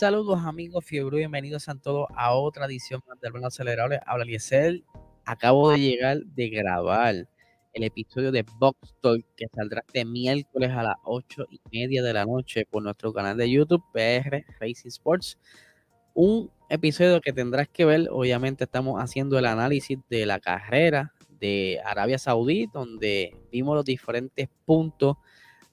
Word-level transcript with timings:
Saludos 0.00 0.40
amigos 0.46 0.82
Fiebre, 0.86 1.18
bienvenidos 1.18 1.68
a 1.68 1.74
todos 1.74 2.06
a 2.16 2.32
otra 2.32 2.64
edición 2.64 3.02
del 3.20 3.32
Buen 3.32 3.44
Acelerable. 3.44 4.00
Habla 4.06 4.24
Liesel. 4.24 4.82
Acabo 5.26 5.72
de 5.72 5.78
llegar 5.78 6.20
de 6.24 6.48
grabar 6.48 7.28
el 7.74 7.84
episodio 7.84 8.32
de 8.32 8.42
Box 8.58 8.94
Talk 9.02 9.22
que 9.36 9.46
saldrá 9.54 9.84
este 9.86 10.06
miércoles 10.06 10.70
a 10.70 10.84
las 10.84 10.94
8 11.04 11.44
y 11.50 11.60
media 11.70 12.02
de 12.02 12.14
la 12.14 12.24
noche 12.24 12.64
por 12.64 12.82
nuestro 12.82 13.12
canal 13.12 13.36
de 13.36 13.50
YouTube 13.50 13.82
PR 13.92 14.42
Racing 14.58 14.88
Sports. 14.88 15.38
Un 16.14 16.50
episodio 16.70 17.20
que 17.20 17.34
tendrás 17.34 17.68
que 17.68 17.84
ver, 17.84 18.08
obviamente 18.10 18.64
estamos 18.64 18.98
haciendo 19.02 19.38
el 19.38 19.44
análisis 19.44 19.98
de 20.08 20.24
la 20.24 20.40
carrera 20.40 21.12
de 21.28 21.78
Arabia 21.84 22.16
Saudí, 22.16 22.70
donde 22.72 23.36
vimos 23.52 23.76
los 23.76 23.84
diferentes 23.84 24.48
puntos 24.64 25.18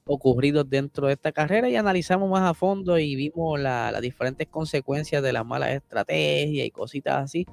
ocurridos 0.07 0.70
dentro 0.70 1.07
de 1.07 1.13
esta 1.13 1.31
carrera 1.31 1.70
y 1.70 1.75
analizamos 1.75 2.29
más 2.29 2.43
a 2.43 2.53
fondo 2.53 2.98
y 2.98 3.15
vimos 3.15 3.59
las 3.59 4.02
diferentes 4.02 4.48
consecuencias 4.48 5.21
de 5.21 5.34
las 5.34 5.45
malas 5.45 5.71
estrategias 5.71 6.65
y 6.65 6.71
cositas 6.71 7.23
así. 7.23 7.45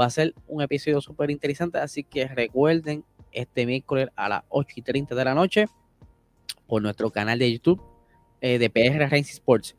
Va 0.00 0.06
a 0.06 0.10
ser 0.10 0.34
un 0.46 0.62
episodio 0.62 1.00
súper 1.00 1.30
interesante, 1.30 1.78
así 1.78 2.04
que 2.04 2.28
recuerden 2.28 3.04
este 3.32 3.66
miércoles 3.66 4.08
a 4.16 4.28
las 4.28 4.42
8 4.48 4.74
y 4.76 4.82
30 4.82 5.14
de 5.14 5.24
la 5.24 5.34
noche 5.34 5.66
por 6.66 6.80
nuestro 6.80 7.10
canal 7.10 7.38
de 7.38 7.52
YouTube 7.52 7.82
eh, 8.40 8.58
de 8.58 8.70
PR 8.70 8.98
Racing 9.10 9.32
Sports. 9.32 9.76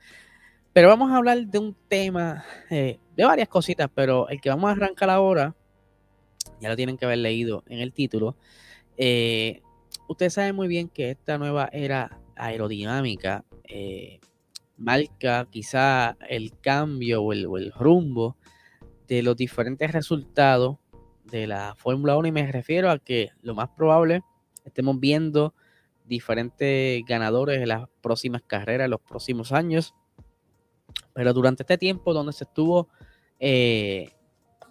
Pero 0.74 0.88
vamos 0.88 1.12
a 1.12 1.18
hablar 1.18 1.48
de 1.48 1.60
un 1.60 1.76
tema, 1.88 2.46
eh, 2.70 3.00
de 3.16 3.26
varias 3.26 3.50
cositas, 3.50 3.90
pero 3.94 4.30
el 4.30 4.40
que 4.40 4.50
vamos 4.50 4.70
a 4.70 4.74
arrancar 4.74 5.10
ahora, 5.10 5.56
ya 6.60 6.70
lo 6.70 6.76
tienen 6.76 6.98
que 6.98 7.06
haber 7.06 7.18
leído 7.18 7.64
en 7.68 7.80
el 7.80 7.92
título, 7.92 8.36
eh, 8.98 9.62
Usted 10.08 10.30
sabe 10.30 10.54
muy 10.54 10.68
bien 10.68 10.90
que 10.90 11.12
esta 11.12 11.38
nueva 11.38 11.70
era 11.72 12.20
aerodinámica 12.36 13.46
eh, 13.64 14.20
marca 14.82 15.48
quizá 15.50 16.18
el 16.28 16.60
cambio 16.60 17.22
o 17.22 17.34
el, 17.34 17.72
rumbo 17.72 18.36
de 19.08 19.22
los 19.22 19.38
diferentes 19.38 19.92
resultados 19.92 20.78
de 21.26 21.48
la 21.48 21.76
Fórmula 21.76 22.18
1 22.18 22.28
y 22.28 22.32
me 22.32 22.52
refiero 22.52 22.90
a 22.90 23.00
que 23.00 23.30
lo 23.42 23.54
más 23.54 23.70
probable 23.70 24.24
estemos 24.66 25.00
viendo 25.00 25.54
diferentes 26.06 27.04
ganadores 27.06 27.62
en 27.62 27.70
las 27.70 27.88
próximas 28.02 28.42
carreras, 28.42 28.86
en 28.86 28.92
los 28.92 29.02
próximos 29.02 29.52
años. 29.52 29.94
Pero 31.14 31.34
durante 31.34 31.64
este 31.64 31.78
tiempo 31.78 32.14
donde 32.14 32.34
se 32.34 32.44
estuvo 32.44 32.90
eh, 33.40 34.12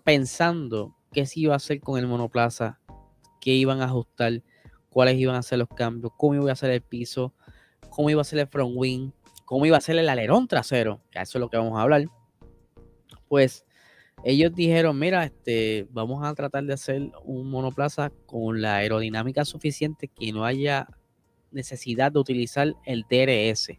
pensando 0.05 0.97
qué 1.13 1.25
se 1.25 1.41
iba 1.41 1.55
a 1.55 1.57
hacer 1.57 1.81
con 1.81 1.99
el 1.99 2.07
monoplaza, 2.07 2.79
qué 3.41 3.53
iban 3.53 3.81
a 3.81 3.85
ajustar, 3.85 4.43
cuáles 4.91 5.17
iban 5.19 5.37
a 5.37 5.43
ser 5.43 5.59
los 5.59 5.69
cambios, 5.69 6.13
cómo 6.17 6.35
iba 6.35 6.53
a 6.53 6.57
ser 6.57 6.71
el 6.71 6.83
piso, 6.83 7.33
cómo 7.89 8.11
iba 8.11 8.21
a 8.21 8.25
ser 8.25 8.41
el 8.41 8.49
front 8.49 8.73
wing, 8.75 9.11
cómo 9.45 9.65
iba 9.67 9.77
a 9.77 9.81
ser 9.81 9.97
el 9.99 10.09
alerón 10.09 10.47
trasero, 10.47 11.01
que 11.11 11.21
eso 11.21 11.39
es 11.39 11.41
lo 11.41 11.49
que 11.49 11.57
vamos 11.57 11.79
a 11.79 11.83
hablar. 11.83 12.05
Pues 13.29 13.65
ellos 14.23 14.55
dijeron, 14.55 14.99
mira, 14.99 15.25
este, 15.25 15.87
vamos 15.91 16.23
a 16.25 16.35
tratar 16.35 16.65
de 16.65 16.75
hacer 16.75 17.11
un 17.25 17.51
monoplaza 17.51 18.11
con 18.27 18.61
la 18.61 18.77
aerodinámica 18.77 19.45
suficiente 19.45 20.09
que 20.09 20.33
no 20.33 20.45
haya 20.45 20.89
necesidad 21.51 22.13
de 22.13 22.19
utilizar 22.19 22.75
el 22.85 23.05
DRS. 23.09 23.79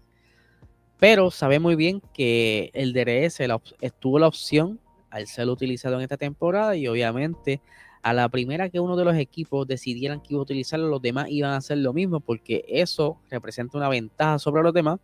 Pero 0.98 1.32
sabe 1.32 1.60
muy 1.60 1.76
bien 1.76 2.02
que 2.14 2.72
el 2.74 2.94
DRS 2.94 3.40
estuvo 3.82 4.20
la 4.20 4.28
opción 4.28 4.80
al 5.10 5.28
ser 5.28 5.50
utilizado 5.50 5.96
en 5.96 6.02
esta 6.02 6.18
temporada 6.18 6.76
y 6.76 6.88
obviamente 6.88 7.62
a 8.04 8.14
la 8.14 8.30
primera 8.30 8.70
que 8.70 8.80
uno 8.80 8.96
de 8.96 9.06
los 9.06 9.16
equipos 9.16 9.68
decidieran 9.68 10.22
que 10.22 10.34
iba 10.34 10.40
a 10.40 10.44
utilizarlo, 10.44 10.88
los 10.88 11.02
demás 11.02 11.28
iban 11.30 11.52
a 11.52 11.58
hacer 11.58 11.78
lo 11.78 11.94
mismo, 11.94 12.20
porque 12.20 12.66
eso 12.68 13.20
representa 13.30 13.78
una 13.78 13.90
ventaja 13.90 14.40
sobre 14.40 14.64
los 14.64 14.74
demás. 14.74 15.00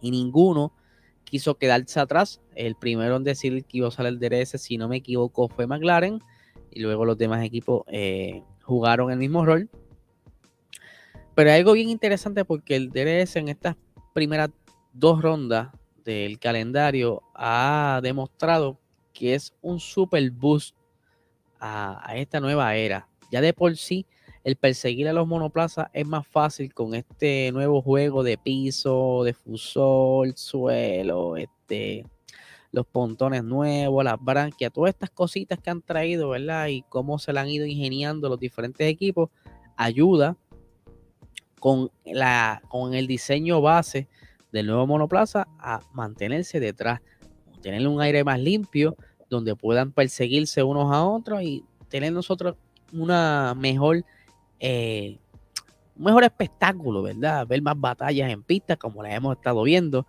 Y 0.00 0.10
ninguno 0.10 0.72
quiso 1.24 1.56
quedarse 1.56 1.98
atrás. 2.00 2.40
El 2.54 2.76
primero 2.76 3.16
en 3.16 3.24
decir 3.24 3.64
que 3.64 3.78
iba 3.78 3.86
a 3.86 3.88
usar 3.88 4.06
el 4.06 4.18
DRS, 4.18 4.60
si 4.60 4.78
no 4.78 4.88
me 4.88 4.96
equivoco, 4.96 5.48
fue 5.48 5.66
McLaren. 5.66 6.20
Y 6.70 6.80
luego 6.80 7.04
los 7.04 7.18
demás 7.18 7.44
equipos 7.44 7.82
eh, 7.88 8.42
jugaron 8.62 9.10
el 9.10 9.18
mismo 9.18 9.44
rol. 9.44 9.68
Pero 11.34 11.50
hay 11.50 11.58
algo 11.58 11.72
bien 11.72 11.88
interesante 11.88 12.44
porque 12.44 12.76
el 12.76 12.90
DRS 12.90 13.36
en 13.36 13.48
estas 13.48 13.76
primeras 14.14 14.50
dos 14.92 15.20
rondas 15.20 15.68
del 16.04 16.38
calendario 16.38 17.22
ha 17.34 18.00
demostrado 18.02 18.78
que 19.12 19.34
es 19.34 19.54
un 19.60 19.80
super 19.80 20.30
boost 20.30 20.76
a, 21.60 22.14
esta 22.16 22.40
nueva 22.40 22.74
era. 22.76 23.08
Ya 23.30 23.40
de 23.40 23.52
por 23.52 23.76
sí, 23.76 24.06
el 24.44 24.56
perseguir 24.56 25.08
a 25.08 25.12
los 25.12 25.26
monoplazas 25.26 25.88
es 25.92 26.06
más 26.06 26.26
fácil 26.26 26.72
con 26.72 26.94
este 26.94 27.50
nuevo 27.52 27.82
juego 27.82 28.22
de 28.22 28.38
piso, 28.38 29.22
de 29.24 29.34
fusor, 29.34 30.32
suelo, 30.36 31.36
este, 31.36 32.04
los 32.70 32.86
pontones 32.86 33.42
nuevos, 33.42 34.04
las 34.04 34.22
branquias, 34.22 34.72
todas 34.72 34.90
estas 34.90 35.10
cositas 35.10 35.58
que 35.58 35.70
han 35.70 35.82
traído, 35.82 36.28
¿verdad? 36.28 36.68
Y 36.68 36.82
cómo 36.82 37.18
se 37.18 37.32
la 37.32 37.40
han 37.40 37.48
ido 37.48 37.66
ingeniando 37.66 38.28
los 38.28 38.38
diferentes 38.38 38.86
equipos, 38.86 39.30
ayuda 39.76 40.36
con, 41.58 41.90
la, 42.04 42.62
con 42.68 42.94
el 42.94 43.06
diseño 43.06 43.60
base 43.60 44.08
del 44.52 44.66
nuevo 44.66 44.86
monoplaza 44.86 45.48
a 45.58 45.80
mantenerse 45.92 46.60
detrás, 46.60 47.00
tener 47.62 47.86
un 47.88 48.00
aire 48.00 48.24
más 48.24 48.38
limpio, 48.38 48.96
donde 49.28 49.54
puedan 49.56 49.92
perseguirse 49.92 50.62
unos 50.62 50.92
a 50.92 51.04
otros 51.04 51.42
y 51.42 51.64
tener 51.88 52.12
nosotros 52.12 52.56
una 52.92 53.54
mejor, 53.56 54.04
eh, 54.60 55.18
un 55.96 56.04
mejor 56.04 56.24
espectáculo, 56.24 57.02
¿verdad? 57.02 57.46
Ver 57.46 57.62
más 57.62 57.78
batallas 57.78 58.30
en 58.30 58.42
pista 58.42 58.76
como 58.76 59.02
las 59.02 59.14
hemos 59.14 59.36
estado 59.36 59.62
viendo. 59.62 60.06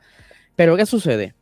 Pero 0.56 0.76
¿qué 0.76 0.86
sucede? 0.86 1.34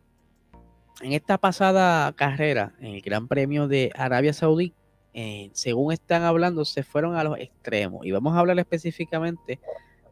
En 1.02 1.12
esta 1.12 1.38
pasada 1.38 2.12
carrera, 2.14 2.74
en 2.80 2.96
el 2.96 3.02
Gran 3.02 3.28
Premio 3.28 3.68
de 3.68 3.92
Arabia 3.96 4.34
Saudí, 4.34 4.74
eh, 5.14 5.50
según 5.54 5.94
están 5.94 6.24
hablando, 6.24 6.66
se 6.66 6.84
fueron 6.84 7.16
a 7.16 7.24
los 7.24 7.38
extremos. 7.38 8.06
Y 8.06 8.12
vamos 8.12 8.36
a 8.36 8.40
hablar 8.40 8.60
específicamente 8.60 9.60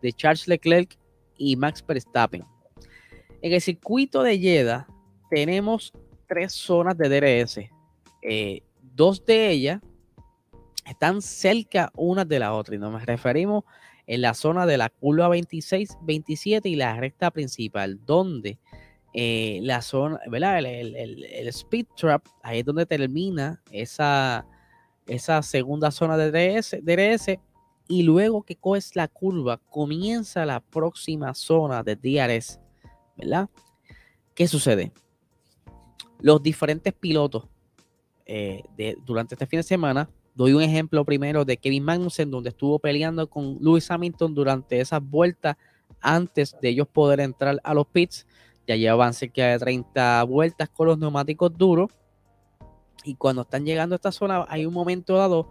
de 0.01 0.13
Charles 0.13 0.47
Leclerc 0.47 0.97
y 1.37 1.55
Max 1.55 1.83
Verstappen. 1.85 2.43
En 3.41 3.51
el 3.51 3.61
circuito 3.61 4.23
de 4.23 4.39
Jeddah 4.39 4.87
tenemos 5.29 5.91
tres 6.33 6.53
zonas 6.53 6.97
de 6.97 7.09
DRS. 7.09 7.59
Eh, 8.23 8.61
dos 8.81 9.23
de 9.23 9.51
ellas 9.51 9.81
están 10.83 11.21
cerca 11.21 11.91
una 11.95 12.25
de 12.25 12.39
la 12.39 12.53
otra 12.53 12.75
y 12.75 12.79
nos 12.79 13.05
referimos 13.05 13.63
en 14.07 14.21
la 14.21 14.33
zona 14.33 14.65
de 14.65 14.77
la 14.77 14.89
curva 14.89 15.27
26, 15.29 15.99
27 16.01 16.67
y 16.67 16.75
la 16.75 16.95
recta 16.95 17.29
principal, 17.29 17.99
donde 18.03 18.57
eh, 19.13 19.59
la 19.61 19.83
zona, 19.83 20.19
¿verdad? 20.27 20.57
El, 20.57 21.47
speed 21.49 21.85
trap, 21.95 22.25
ahí 22.41 22.59
es 22.59 22.65
donde 22.65 22.87
termina 22.87 23.61
esa, 23.71 24.47
segunda 25.43 25.91
zona 25.91 26.17
de 26.17 26.31
DRS, 26.31 26.77
DRS 26.81 27.37
y 27.87 28.01
luego 28.01 28.41
que 28.41 28.55
coges 28.55 28.95
la 28.95 29.07
curva, 29.07 29.57
comienza 29.69 30.45
la 30.45 30.61
próxima 30.61 31.35
zona 31.35 31.83
de 31.83 31.95
DRS, 31.95 32.59
¿verdad? 33.17 33.49
¿Qué 34.33 34.47
sucede? 34.47 34.91
Los 36.23 36.41
diferentes 36.41 36.93
pilotos 36.93 37.43
eh, 38.25 38.63
durante 39.05 39.35
este 39.35 39.45
fin 39.45 39.59
de 39.59 39.63
semana. 39.63 40.09
Doy 40.33 40.53
un 40.53 40.63
ejemplo 40.63 41.03
primero 41.03 41.43
de 41.43 41.57
Kevin 41.57 41.83
Magnussen, 41.83 42.31
donde 42.31 42.49
estuvo 42.49 42.79
peleando 42.79 43.29
con 43.29 43.57
Lewis 43.59 43.91
Hamilton 43.91 44.33
durante 44.33 44.79
esas 44.79 45.03
vueltas 45.03 45.57
antes 45.99 46.55
de 46.61 46.69
ellos 46.69 46.87
poder 46.87 47.19
entrar 47.19 47.59
a 47.63 47.73
los 47.73 47.85
pits. 47.87 48.25
Ya 48.65 48.77
llevaban 48.77 49.13
cerca 49.13 49.47
de 49.47 49.59
30 49.59 50.23
vueltas 50.23 50.69
con 50.69 50.87
los 50.87 50.97
neumáticos 50.97 51.55
duros. 51.55 51.91
Y 53.03 53.15
cuando 53.15 53.41
están 53.41 53.65
llegando 53.65 53.93
a 53.93 53.97
esta 53.97 54.13
zona, 54.13 54.45
hay 54.47 54.65
un 54.65 54.73
momento 54.73 55.17
dado 55.17 55.49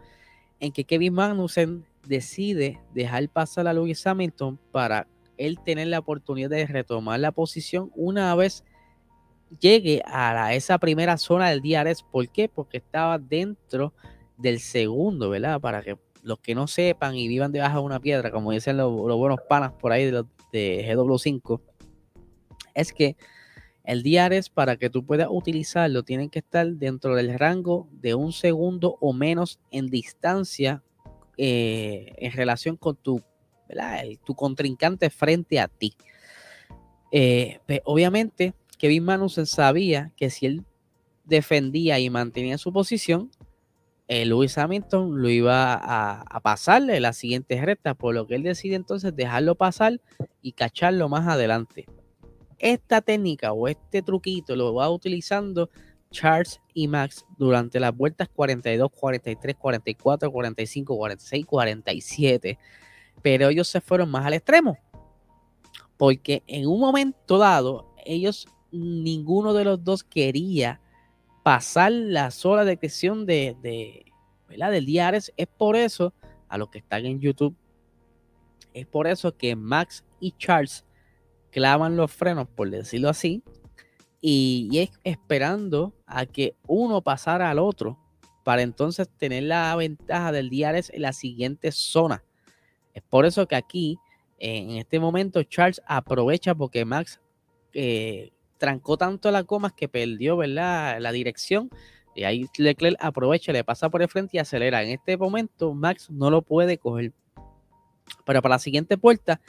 en 0.58 0.72
que 0.72 0.84
Kevin 0.84 1.12
Magnussen 1.12 1.84
decide 2.06 2.80
dejar 2.94 3.28
pasar 3.28 3.68
a 3.68 3.74
Lewis 3.74 4.06
Hamilton 4.06 4.58
para 4.72 5.06
él 5.36 5.58
tener 5.62 5.88
la 5.88 5.98
oportunidad 5.98 6.48
de 6.48 6.66
retomar 6.66 7.20
la 7.20 7.30
posición 7.30 7.92
una 7.94 8.34
vez 8.34 8.64
llegue 9.60 10.02
a 10.06 10.54
esa 10.54 10.78
primera 10.78 11.16
zona 11.16 11.50
del 11.50 11.62
DRS. 11.62 12.02
¿Por 12.02 12.28
qué? 12.28 12.48
Porque 12.48 12.78
estaba 12.78 13.18
dentro 13.18 13.92
del 14.36 14.60
segundo, 14.60 15.30
¿verdad? 15.30 15.60
Para 15.60 15.82
que 15.82 15.98
los 16.22 16.38
que 16.38 16.54
no 16.54 16.66
sepan 16.66 17.16
y 17.16 17.28
vivan 17.28 17.52
debajo 17.52 17.78
de 17.78 17.84
una 17.84 18.00
piedra, 18.00 18.30
como 18.30 18.52
dicen 18.52 18.76
los, 18.76 18.92
buenos 18.92 19.40
panas 19.48 19.72
por 19.72 19.92
ahí 19.92 20.10
de, 20.10 20.24
de 20.52 20.94
GW5, 20.94 21.60
es 22.74 22.92
que 22.92 23.16
el 23.84 24.02
DRS 24.02 24.48
para 24.48 24.76
que 24.76 24.90
tú 24.90 25.04
puedas 25.04 25.28
utilizarlo 25.30 26.04
tienen 26.04 26.30
que 26.30 26.38
estar 26.38 26.66
dentro 26.66 27.16
del 27.16 27.36
rango 27.38 27.88
de 27.90 28.14
un 28.14 28.32
segundo 28.32 28.96
o 29.00 29.12
menos 29.12 29.58
en 29.70 29.88
distancia 29.88 30.82
eh, 31.36 32.14
en 32.18 32.32
relación 32.32 32.76
con 32.76 32.96
tu, 32.96 33.22
tu 34.24 34.34
contrincante 34.34 35.10
frente 35.10 35.58
a 35.58 35.66
ti. 35.66 35.94
Eh, 37.10 37.58
pues, 37.66 37.80
obviamente, 37.84 38.54
Kevin 38.82 39.04
Magnussen 39.04 39.46
sabía 39.46 40.10
que 40.16 40.28
si 40.28 40.44
él 40.44 40.64
defendía 41.24 42.00
y 42.00 42.10
mantenía 42.10 42.58
su 42.58 42.72
posición, 42.72 43.30
eh, 44.08 44.24
Lewis 44.26 44.58
Hamilton 44.58 45.22
lo 45.22 45.28
iba 45.30 45.74
a, 45.80 46.40
pasarle 46.40 46.98
la 46.98 47.12
siguiente 47.12 47.64
recta, 47.64 47.94
por 47.94 48.12
lo 48.12 48.26
que 48.26 48.34
él 48.34 48.42
decide 48.42 48.74
entonces 48.74 49.14
dejarlo 49.14 49.54
pasar 49.54 50.00
y 50.40 50.50
cacharlo 50.50 51.08
más 51.08 51.28
adelante. 51.28 51.86
esta 52.58 53.00
técnica 53.00 53.52
o 53.52 53.68
este 53.68 54.02
truquito 54.02 54.56
lo 54.56 54.74
va 54.74 54.90
utilizando 54.90 55.70
Charles 56.10 56.60
y 56.74 56.88
Max 56.88 57.24
durante 57.38 57.78
las 57.78 57.96
vueltas 57.96 58.28
42, 58.30 58.90
43, 58.90 59.54
44, 59.54 60.32
45, 60.32 60.96
46, 60.96 61.46
47. 61.46 62.58
Pero 63.22 63.48
ellos 63.48 63.68
se 63.68 63.80
fueron 63.80 64.10
más 64.10 64.26
al 64.26 64.34
extremo. 64.34 64.76
Porque 65.96 66.42
en 66.48 66.66
un 66.66 66.80
momento 66.80 67.38
dado, 67.38 67.94
ellos, 68.04 68.48
ninguno 68.72 69.54
de 69.54 69.64
los 69.64 69.84
dos 69.84 70.02
quería 70.02 70.80
pasar 71.42 71.92
la 71.92 72.30
sola 72.30 72.64
detección 72.64 73.26
de, 73.26 73.56
de 73.62 74.06
¿verdad? 74.48 74.72
del 74.72 74.86
DRS. 74.86 75.32
Es 75.36 75.46
por 75.46 75.76
eso, 75.76 76.12
a 76.48 76.58
los 76.58 76.70
que 76.70 76.78
están 76.78 77.06
en 77.06 77.20
YouTube, 77.20 77.54
es 78.74 78.86
por 78.86 79.06
eso 79.06 79.36
que 79.36 79.54
Max 79.54 80.04
y 80.20 80.32
Charles 80.32 80.84
clavan 81.50 81.96
los 81.96 82.10
frenos, 82.10 82.48
por 82.48 82.70
decirlo 82.70 83.08
así, 83.08 83.42
y, 84.20 84.70
es 84.78 84.90
esperando 85.04 85.92
a 86.06 86.26
que 86.26 86.54
uno 86.66 87.02
pasara 87.02 87.50
al 87.50 87.58
otro 87.58 87.98
para 88.44 88.62
entonces 88.62 89.08
tener 89.18 89.44
la 89.44 89.74
ventaja 89.76 90.32
del 90.32 90.48
DRS 90.48 90.90
en 90.90 91.02
la 91.02 91.12
siguiente 91.12 91.72
zona. 91.72 92.24
Es 92.94 93.02
por 93.02 93.26
eso 93.26 93.46
que 93.46 93.56
aquí, 93.56 93.98
en 94.38 94.70
este 94.72 94.98
momento, 94.98 95.42
Charles 95.42 95.82
aprovecha 95.86 96.54
porque 96.54 96.84
Max 96.84 97.20
eh, 97.74 98.32
trancó 98.62 98.96
tanto 98.96 99.28
las 99.32 99.44
gomas 99.44 99.72
que 99.72 99.88
perdió 99.88 100.36
¿verdad? 100.36 101.00
la 101.00 101.10
dirección. 101.10 101.68
Y 102.14 102.22
ahí 102.22 102.46
Leclerc 102.56 102.96
aprovecha, 103.00 103.52
le 103.52 103.64
pasa 103.64 103.90
por 103.90 104.02
el 104.02 104.08
frente 104.08 104.36
y 104.36 104.38
acelera. 104.38 104.84
En 104.84 104.90
este 104.90 105.16
momento, 105.16 105.74
Max 105.74 106.08
no 106.12 106.30
lo 106.30 106.42
puede 106.42 106.78
coger. 106.78 107.12
Pero 108.24 108.40
para 108.40 108.54
la 108.54 108.58
siguiente 108.60 108.96
puerta, 108.96 109.40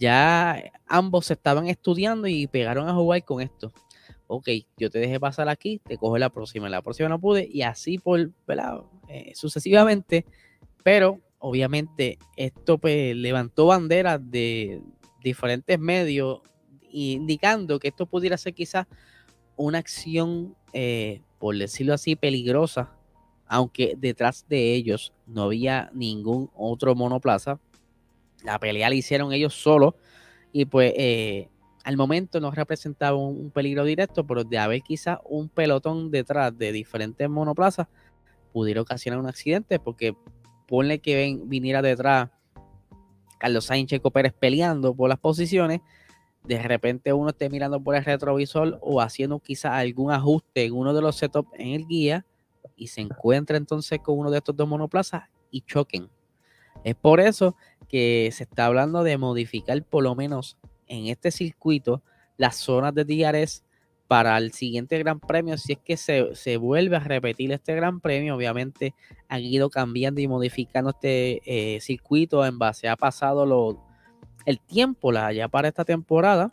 ya 0.00 0.72
ambos 0.86 1.26
se 1.26 1.34
estaban 1.34 1.66
estudiando 1.66 2.26
y 2.26 2.46
pegaron 2.46 2.88
a 2.88 2.94
jugar 2.94 3.22
con 3.22 3.42
esto. 3.42 3.70
Ok, 4.28 4.48
yo 4.78 4.88
te 4.88 4.98
dejé 4.98 5.20
pasar 5.20 5.50
aquí, 5.50 5.78
te 5.84 5.98
cojo 5.98 6.16
la 6.16 6.30
próxima, 6.30 6.70
la 6.70 6.80
próxima 6.80 7.10
no 7.10 7.20
pude, 7.20 7.46
y 7.46 7.60
así 7.60 7.98
por, 7.98 8.30
eh, 9.08 9.32
sucesivamente, 9.34 10.24
pero 10.82 11.20
obviamente 11.38 12.18
esto 12.38 12.78
pues, 12.78 13.14
levantó 13.14 13.66
banderas 13.66 14.18
de 14.30 14.80
diferentes 15.22 15.78
medios 15.78 16.40
indicando 16.94 17.78
que 17.78 17.88
esto 17.88 18.06
pudiera 18.06 18.36
ser 18.36 18.54
quizás 18.54 18.86
una 19.56 19.78
acción, 19.78 20.56
eh, 20.72 21.22
por 21.38 21.56
decirlo 21.56 21.94
así, 21.94 22.16
peligrosa, 22.16 22.92
aunque 23.46 23.94
detrás 23.98 24.46
de 24.48 24.74
ellos 24.74 25.12
no 25.26 25.44
había 25.44 25.90
ningún 25.92 26.50
otro 26.54 26.94
monoplaza, 26.94 27.60
la 28.42 28.58
pelea 28.58 28.88
la 28.88 28.94
hicieron 28.94 29.32
ellos 29.32 29.54
solos 29.54 29.94
y 30.52 30.66
pues 30.66 30.92
eh, 30.96 31.48
al 31.84 31.96
momento 31.96 32.40
no 32.40 32.50
representaba 32.50 33.16
un, 33.16 33.50
peligro 33.50 33.84
directo, 33.84 34.26
pero 34.26 34.44
de 34.44 34.58
haber 34.58 34.82
quizás 34.82 35.18
un 35.24 35.48
pelotón 35.48 36.10
detrás 36.10 36.56
de 36.56 36.72
diferentes 36.72 37.28
monoplazas, 37.28 37.88
pudiera 38.52 38.80
ocasionar 38.80 39.20
un 39.20 39.26
accidente 39.26 39.78
porque 39.78 40.16
ponle 40.66 41.00
que 41.00 41.16
ven, 41.16 41.48
viniera 41.48 41.82
detrás 41.82 42.30
Carlos 43.38 43.66
Sainz 43.66 43.90
Checo 43.90 44.10
Pérez 44.10 44.32
peleando 44.32 44.94
por 44.94 45.08
las 45.08 45.18
posiciones, 45.18 45.80
de 46.44 46.62
repente 46.62 47.12
uno 47.12 47.30
esté 47.30 47.48
mirando 47.48 47.80
por 47.80 47.96
el 47.96 48.04
retrovisor 48.04 48.78
o 48.82 49.00
haciendo 49.00 49.38
quizás 49.38 49.72
algún 49.72 50.12
ajuste 50.12 50.66
en 50.66 50.74
uno 50.74 50.92
de 50.92 51.00
los 51.00 51.16
setups 51.16 51.50
en 51.58 51.68
el 51.68 51.86
guía 51.86 52.26
y 52.76 52.88
se 52.88 53.00
encuentra 53.00 53.56
entonces 53.56 53.98
con 54.00 54.18
uno 54.18 54.30
de 54.30 54.38
estos 54.38 54.54
dos 54.54 54.68
monoplazas 54.68 55.24
y 55.50 55.62
choquen. 55.62 56.08
Es 56.84 56.94
por 56.94 57.20
eso 57.20 57.56
que 57.88 58.30
se 58.32 58.44
está 58.44 58.66
hablando 58.66 59.02
de 59.02 59.16
modificar 59.16 59.82
por 59.84 60.04
lo 60.04 60.14
menos 60.14 60.58
en 60.86 61.06
este 61.06 61.30
circuito 61.30 62.02
las 62.36 62.56
zonas 62.56 62.94
de 62.94 63.04
DRS 63.04 63.64
para 64.06 64.36
el 64.36 64.52
siguiente 64.52 64.98
Gran 64.98 65.20
Premio. 65.20 65.56
Si 65.56 65.72
es 65.72 65.78
que 65.78 65.96
se, 65.96 66.56
vuelve 66.58 66.96
a 66.96 67.00
repetir 67.00 67.52
este 67.52 67.74
Gran 67.74 68.00
Premio, 68.00 68.36
obviamente 68.36 68.94
han 69.28 69.40
ido 69.40 69.70
cambiando 69.70 70.20
y 70.20 70.28
modificando 70.28 70.90
este 70.90 71.40
eh, 71.46 71.80
circuito 71.80 72.44
en 72.44 72.58
base 72.58 72.88
a 72.88 72.96
pasado 72.96 73.46
lo, 73.46 73.93
el 74.46 74.60
tiempo 74.60 75.12
la, 75.12 75.32
ya 75.32 75.48
para 75.48 75.68
esta 75.68 75.84
temporada. 75.84 76.50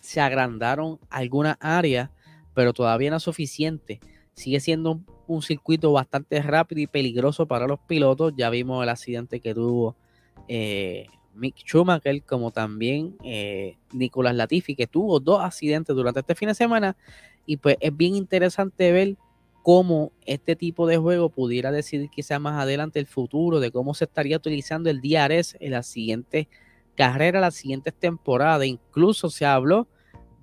Se 0.00 0.20
agrandaron 0.20 0.98
algunas 1.10 1.56
áreas, 1.60 2.10
pero 2.54 2.72
todavía 2.72 3.10
no 3.10 3.16
es 3.16 3.22
suficiente. 3.22 4.00
Sigue 4.34 4.60
siendo 4.60 5.00
un 5.26 5.42
circuito 5.42 5.92
bastante 5.92 6.40
rápido 6.42 6.80
y 6.80 6.86
peligroso 6.86 7.46
para 7.46 7.66
los 7.66 7.78
pilotos. 7.80 8.32
Ya 8.36 8.50
vimos 8.50 8.82
el 8.82 8.88
accidente 8.88 9.40
que 9.40 9.54
tuvo 9.54 9.96
eh, 10.48 11.06
Mick 11.34 11.56
Schumacher, 11.58 12.22
como 12.22 12.50
también 12.50 13.16
eh, 13.22 13.76
Nicolás 13.92 14.34
Latifi, 14.34 14.74
que 14.74 14.86
tuvo 14.86 15.20
dos 15.20 15.42
accidentes 15.42 15.94
durante 15.94 16.20
este 16.20 16.34
fin 16.34 16.48
de 16.48 16.54
semana. 16.54 16.96
Y 17.46 17.58
pues 17.58 17.76
es 17.80 17.96
bien 17.96 18.14
interesante 18.14 18.92
ver 18.92 19.16
cómo 19.62 20.12
este 20.24 20.56
tipo 20.56 20.86
de 20.86 20.96
juego 20.96 21.28
pudiera 21.28 21.70
decidir 21.70 22.08
quizás 22.10 22.40
más 22.40 22.60
adelante 22.60 22.98
el 22.98 23.06
futuro 23.06 23.60
de 23.60 23.70
cómo 23.70 23.94
se 23.94 24.04
estaría 24.04 24.36
utilizando 24.36 24.90
el 24.90 25.00
DRS 25.00 25.56
en 25.60 25.72
la 25.72 25.82
siguiente 25.82 26.48
carrera, 27.00 27.40
las 27.40 27.54
siguientes 27.54 27.94
temporadas. 27.94 28.66
Incluso 28.66 29.30
se 29.30 29.46
habló 29.46 29.88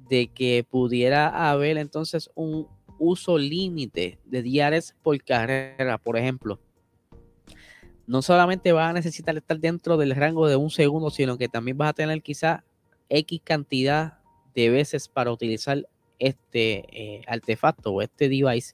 de 0.09 0.30
que 0.30 0.65
pudiera 0.68 1.51
haber 1.51 1.77
entonces 1.77 2.31
un 2.33 2.68
uso 2.98 3.38
límite 3.38 4.18
de 4.25 4.42
diarios 4.42 4.95
por 5.04 5.24
carrera, 5.24 6.00
por 6.00 6.18
ejemplo, 6.18 6.59
no 8.07 8.24
solamente 8.24 8.71
vas 8.71 8.89
a 8.89 8.94
necesitar 8.94 9.38
estar 9.38 9.59
dentro 9.59 9.98
del 9.98 10.15
rango 10.15 10.48
de 10.48 10.56
un 10.56 10.71
segundo, 10.71 11.12
sino 11.12 11.38
que 11.38 11.48
también 11.48 11.77
vas 11.77 11.92
a 11.92 11.94
tener 11.94 12.24
quizá 12.24 12.63
X 13.07 13.39
cantidad 13.44 14.18
de 14.56 14.71
veces 14.71 15.07
para 15.10 15.31
utilizar 15.31 15.88
este 16.17 16.86
eh, 16.91 17.22
artefacto 17.27 17.91
o 17.91 18.01
este 18.01 18.29
device. 18.29 18.74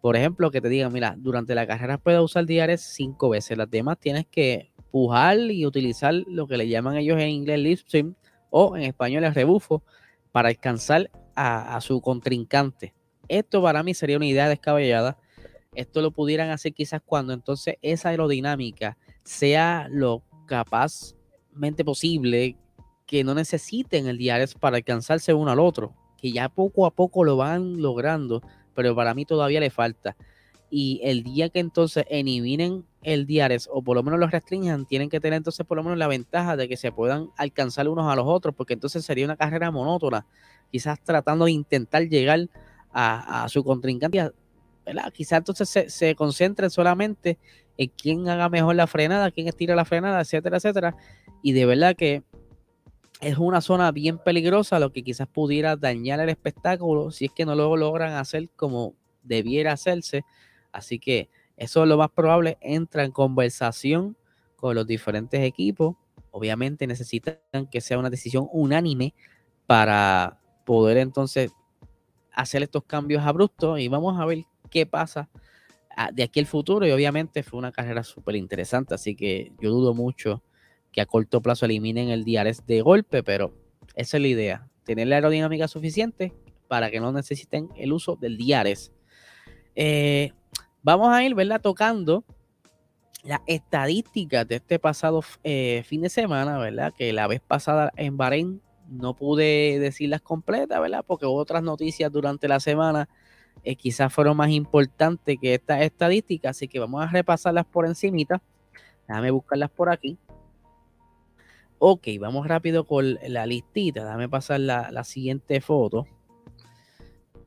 Por 0.00 0.16
ejemplo, 0.16 0.50
que 0.50 0.60
te 0.60 0.68
digan, 0.68 0.92
mira, 0.92 1.14
durante 1.16 1.54
la 1.54 1.68
carrera 1.68 1.98
puedes 1.98 2.20
usar 2.20 2.46
diarios 2.46 2.80
cinco 2.80 3.28
veces, 3.28 3.56
las 3.56 3.70
demás 3.70 4.00
tienes 4.00 4.26
que 4.26 4.71
pujar 4.92 5.38
y 5.38 5.66
utilizar 5.66 6.14
lo 6.14 6.46
que 6.46 6.56
le 6.56 6.68
llaman 6.68 6.96
ellos 6.96 7.20
en 7.20 7.30
inglés 7.30 7.58
lip 7.90 8.14
o 8.50 8.76
en 8.76 8.84
español 8.84 9.24
el 9.24 9.34
rebufo 9.34 9.82
para 10.30 10.50
alcanzar 10.50 11.10
a 11.34 11.80
su 11.80 12.00
contrincante. 12.00 12.94
Esto 13.28 13.62
para 13.62 13.82
mí 13.82 13.94
sería 13.94 14.18
una 14.18 14.26
idea 14.26 14.48
descabellada. 14.48 15.18
Esto 15.74 16.02
lo 16.02 16.10
pudieran 16.10 16.50
hacer 16.50 16.74
quizás 16.74 17.00
cuando 17.04 17.32
entonces 17.32 17.76
esa 17.80 18.10
aerodinámica 18.10 18.98
sea 19.24 19.88
lo 19.90 20.22
capazmente 20.46 21.84
posible 21.84 22.58
que 23.06 23.24
no 23.24 23.34
necesiten 23.34 24.06
el 24.06 24.18
DRS 24.18 24.54
para 24.54 24.76
alcanzarse 24.76 25.32
uno 25.32 25.50
al 25.50 25.60
otro, 25.60 25.94
que 26.18 26.30
ya 26.32 26.48
poco 26.48 26.86
a 26.86 26.90
poco 26.90 27.24
lo 27.24 27.36
van 27.36 27.80
logrando, 27.80 28.42
pero 28.74 28.94
para 28.94 29.14
mí 29.14 29.24
todavía 29.24 29.60
le 29.60 29.70
falta. 29.70 30.16
Y 30.74 31.02
el 31.04 31.22
día 31.22 31.50
que 31.50 31.60
entonces 31.60 32.06
eliminen 32.08 32.86
el 33.02 33.26
DRS 33.26 33.68
o 33.70 33.82
por 33.82 33.94
lo 33.94 34.02
menos 34.02 34.18
los 34.18 34.30
restrinjan, 34.30 34.86
tienen 34.86 35.10
que 35.10 35.20
tener 35.20 35.36
entonces 35.36 35.66
por 35.66 35.76
lo 35.76 35.82
menos 35.82 35.98
la 35.98 36.06
ventaja 36.06 36.56
de 36.56 36.66
que 36.66 36.78
se 36.78 36.90
puedan 36.90 37.28
alcanzar 37.36 37.90
unos 37.90 38.10
a 38.10 38.16
los 38.16 38.24
otros, 38.26 38.54
porque 38.54 38.72
entonces 38.72 39.04
sería 39.04 39.26
una 39.26 39.36
carrera 39.36 39.70
monótona, 39.70 40.24
quizás 40.70 40.98
tratando 41.04 41.44
de 41.44 41.50
intentar 41.50 42.08
llegar 42.08 42.48
a, 42.90 43.46
su 43.50 43.62
contrincante. 43.62 44.32
Quizás 45.12 45.40
entonces 45.40 45.68
se, 45.68 45.90
se 45.90 46.14
concentren 46.14 46.70
solamente 46.70 47.38
en 47.76 47.90
quién 47.90 48.26
haga 48.30 48.48
mejor 48.48 48.74
la 48.74 48.86
frenada, 48.86 49.30
quién 49.30 49.48
estira 49.48 49.76
la 49.76 49.84
frenada, 49.84 50.22
etcétera, 50.22 50.56
etcétera. 50.56 50.96
Y 51.42 51.52
de 51.52 51.66
verdad 51.66 51.94
que 51.94 52.22
es 53.20 53.36
una 53.36 53.60
zona 53.60 53.92
bien 53.92 54.16
peligrosa, 54.16 54.78
lo 54.78 54.90
que 54.90 55.02
quizás 55.02 55.28
pudiera 55.28 55.76
dañar 55.76 56.18
el 56.20 56.30
espectáculo 56.30 57.10
si 57.10 57.26
es 57.26 57.32
que 57.32 57.44
no 57.44 57.54
lo 57.54 57.76
logran 57.76 58.14
hacer 58.14 58.48
como 58.56 58.94
debiera 59.22 59.72
hacerse. 59.72 60.24
Así 60.72 60.98
que 60.98 61.28
eso 61.56 61.82
es 61.82 61.88
lo 61.88 61.96
más 61.96 62.10
probable. 62.10 62.58
Entra 62.60 63.04
en 63.04 63.12
conversación 63.12 64.16
con 64.56 64.74
los 64.74 64.86
diferentes 64.86 65.40
equipos. 65.42 65.96
Obviamente 66.30 66.86
necesitan 66.86 67.36
que 67.70 67.80
sea 67.80 67.98
una 67.98 68.10
decisión 68.10 68.48
unánime 68.52 69.14
para 69.66 70.40
poder 70.64 70.96
entonces 70.96 71.52
hacer 72.32 72.62
estos 72.62 72.84
cambios 72.84 73.22
abruptos 73.22 73.78
y 73.78 73.88
vamos 73.88 74.18
a 74.18 74.24
ver 74.24 74.44
qué 74.70 74.86
pasa 74.86 75.28
ah, 75.96 76.10
de 76.12 76.22
aquí 76.22 76.40
al 76.40 76.46
futuro. 76.46 76.86
Y 76.86 76.90
obviamente 76.90 77.42
fue 77.42 77.58
una 77.58 77.72
carrera 77.72 78.02
súper 78.02 78.36
interesante, 78.36 78.94
así 78.94 79.14
que 79.14 79.52
yo 79.60 79.70
dudo 79.70 79.94
mucho 79.94 80.42
que 80.90 81.00
a 81.00 81.06
corto 81.06 81.40
plazo 81.40 81.66
eliminen 81.66 82.08
el 82.08 82.24
DRS 82.24 82.66
de 82.66 82.80
golpe, 82.82 83.22
pero 83.22 83.54
esa 83.94 84.16
es 84.16 84.22
la 84.22 84.28
idea, 84.28 84.68
tener 84.84 85.08
la 85.08 85.16
aerodinámica 85.16 85.68
suficiente 85.68 86.32
para 86.68 86.90
que 86.90 87.00
no 87.00 87.12
necesiten 87.12 87.68
el 87.76 87.92
uso 87.92 88.16
del 88.16 88.38
DRS. 88.38 88.92
Eh, 89.74 90.32
vamos 90.82 91.08
a 91.08 91.22
ir, 91.24 91.34
¿verdad? 91.34 91.60
Tocando 91.60 92.24
las 93.24 93.40
estadísticas 93.46 94.46
de 94.48 94.56
este 94.56 94.78
pasado 94.78 95.22
eh, 95.44 95.82
fin 95.86 96.02
de 96.02 96.08
semana, 96.08 96.58
¿verdad? 96.58 96.92
Que 96.96 97.12
la 97.12 97.26
vez 97.26 97.40
pasada 97.40 97.92
en 97.96 98.16
Bahrein 98.16 98.60
no 98.88 99.14
pude 99.14 99.78
decirlas 99.78 100.20
completas, 100.20 100.80
¿verdad? 100.80 101.04
Porque 101.06 101.26
otras 101.26 101.62
noticias 101.62 102.10
durante 102.10 102.48
la 102.48 102.60
semana 102.60 103.08
eh, 103.64 103.76
quizás 103.76 104.12
fueron 104.12 104.36
más 104.36 104.50
importantes 104.50 105.38
que 105.40 105.54
estas 105.54 105.82
estadísticas, 105.82 106.56
así 106.56 106.68
que 106.68 106.80
vamos 106.80 107.02
a 107.02 107.06
repasarlas 107.06 107.64
por 107.66 107.86
encimita. 107.86 108.42
Déjame 109.06 109.30
buscarlas 109.30 109.70
por 109.70 109.90
aquí. 109.90 110.18
Ok, 111.78 112.06
vamos 112.20 112.46
rápido 112.46 112.86
con 112.86 113.18
la 113.26 113.44
listita. 113.46 114.04
Dame 114.04 114.28
pasar 114.28 114.60
la, 114.60 115.04
siguiente 115.04 115.60
foto. 115.60 116.06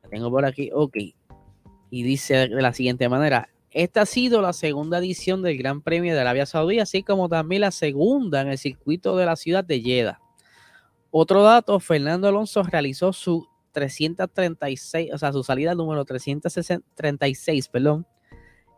La 0.02 0.10
tengo 0.10 0.30
por 0.30 0.44
aquí. 0.44 0.70
Ok. 0.74 0.96
Y 1.90 2.02
dice 2.02 2.48
de 2.48 2.62
la 2.62 2.72
siguiente 2.72 3.08
manera. 3.08 3.48
Esta 3.70 4.02
ha 4.02 4.06
sido 4.06 4.40
la 4.40 4.52
segunda 4.52 4.98
edición 4.98 5.42
del 5.42 5.58
Gran 5.58 5.82
Premio 5.82 6.14
de 6.14 6.20
Arabia 6.20 6.46
Saudí, 6.46 6.78
así 6.80 7.02
como 7.02 7.28
también 7.28 7.60
la 7.60 7.70
segunda 7.70 8.40
en 8.40 8.48
el 8.48 8.58
circuito 8.58 9.16
de 9.16 9.26
la 9.26 9.36
ciudad 9.36 9.64
de 9.64 9.80
Jeddah. 9.80 10.20
Otro 11.10 11.42
dato, 11.42 11.78
Fernando 11.80 12.28
Alonso 12.28 12.62
realizó 12.62 13.12
su 13.12 13.46
336, 13.72 15.12
o 15.12 15.18
sea, 15.18 15.32
su 15.32 15.42
salida 15.42 15.74
número 15.74 16.04
336, 16.06 17.68
perdón, 17.68 18.06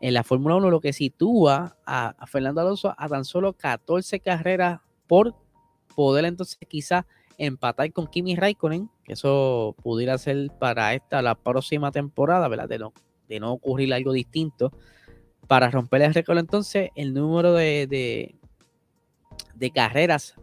en 0.01 0.13
la 0.13 0.23
Fórmula 0.23 0.57
1, 0.57 0.69
lo 0.69 0.81
que 0.81 0.91
sitúa 0.91 1.77
a, 1.85 2.15
Fernando 2.27 2.61
Alonso 2.61 2.93
a 2.97 3.07
tan 3.07 3.23
solo 3.23 3.53
14 3.53 4.19
carreras 4.19 4.81
por 5.07 5.35
poder 5.95 6.25
entonces 6.25 6.57
quizá 6.67 7.05
empatar 7.39 7.91
con 7.91 8.07
Kimi 8.07 8.35
Raikkonen, 8.35 8.89
que 9.03 9.13
eso 9.13 9.75
pudiera 9.81 10.17
ser 10.19 10.51
para 10.59 10.93
esta, 10.93 11.23
la 11.23 11.35
próxima 11.35 11.91
temporada, 11.91 12.47
¿verdad? 12.47 12.69
De 12.69 12.77
no, 12.77 12.93
de 13.27 13.39
no 13.39 13.53
ocurrir 13.53 13.91
algo 13.93 14.13
distinto. 14.13 14.71
Para 15.47 15.71
romper 15.71 16.03
el 16.03 16.13
récord, 16.13 16.37
entonces, 16.37 16.91
el 16.93 17.13
número 17.15 17.53
de, 17.53 18.35
de, 19.55 19.71
carreras 19.71 20.35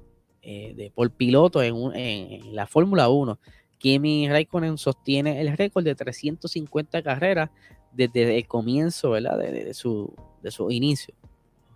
eh, 0.42 0.74
de, 0.74 0.90
por 0.90 1.08
piloto 1.12 1.62
en, 1.62 1.76
en 1.94 2.56
la 2.56 2.66
Fórmula 2.66 3.08
1. 3.08 3.38
Kimi 3.78 4.28
Raikkonen 4.28 4.78
sostiene 4.78 5.40
el 5.40 5.56
récord 5.56 5.84
de 5.84 5.94
350 5.94 7.02
carreras 7.02 7.50
desde 7.92 8.36
el 8.36 8.46
comienzo, 8.46 9.10
¿verdad? 9.10 9.38
De, 9.38 9.74
su, 9.74 10.12
de 10.42 10.50
su 10.50 10.70
inicio. 10.70 11.14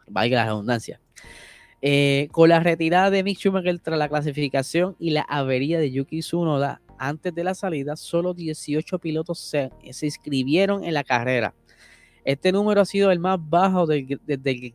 Valga 0.09 0.37
la 0.37 0.45
redundancia. 0.47 1.00
Eh, 1.82 2.28
con 2.32 2.50
la 2.50 2.60
retirada 2.60 3.08
de 3.10 3.22
Mick 3.22 3.38
Schumacher 3.38 3.78
tras 3.78 3.99
la 3.99 4.10
clasificación 4.10 4.96
y 4.99 5.10
la 5.10 5.22
avería 5.22 5.78
de 5.78 5.90
Yuki 5.90 6.20
Tsunoda 6.20 6.82
antes 6.99 7.34
de 7.34 7.42
la 7.42 7.54
salida, 7.54 7.96
solo 7.96 8.34
18 8.34 8.99
pilotos 8.99 9.38
se, 9.38 9.70
inscribieron 9.82 10.84
en 10.84 10.92
la 10.92 11.02
carrera. 11.02 11.54
Este 12.25 12.52
número 12.52 12.82
ha 12.82 12.84
sido 12.84 13.10
el 13.10 13.18
más 13.18 13.38
bajo 13.40 13.87
desde, 13.87 14.75